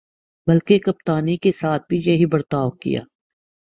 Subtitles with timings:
[0.47, 3.01] بلکہ کپتانی کے ساتھ بھی یہی برتاؤ کیا۔